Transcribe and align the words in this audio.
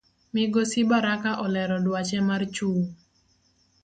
Migosi 0.33 0.79
Baraka 0.89 1.29
olero 1.45 1.75
duache 1.85 2.19
mar 2.29 2.41
chung 2.55 2.81